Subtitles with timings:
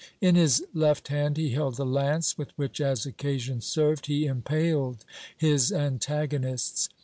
[0.19, 5.05] In his left hand he held a lance with which as occasion served he impaled
[5.37, 6.89] his antagonists.